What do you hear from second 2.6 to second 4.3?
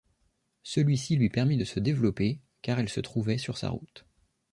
car elle se trouvait sur sa route.